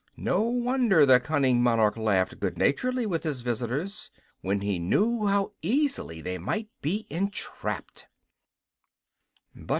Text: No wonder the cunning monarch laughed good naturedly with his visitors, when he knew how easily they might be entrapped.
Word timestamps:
No 0.17 0.41
wonder 0.41 1.05
the 1.05 1.19
cunning 1.19 1.61
monarch 1.61 1.95
laughed 1.95 2.39
good 2.39 2.57
naturedly 2.57 3.05
with 3.05 3.21
his 3.21 3.41
visitors, 3.41 4.09
when 4.41 4.61
he 4.61 4.79
knew 4.79 5.27
how 5.27 5.51
easily 5.61 6.21
they 6.21 6.39
might 6.39 6.69
be 6.81 7.05
entrapped. 7.11 8.07